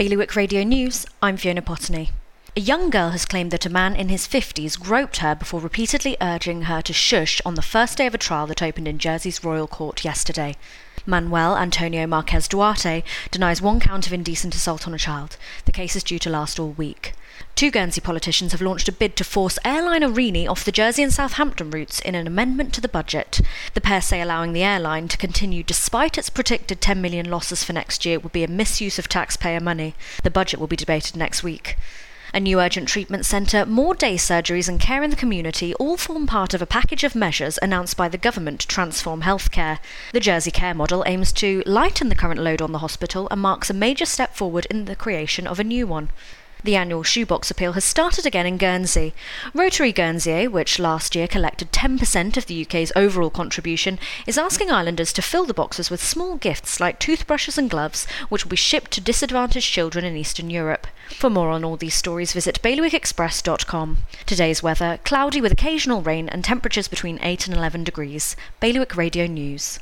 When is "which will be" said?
58.28-58.56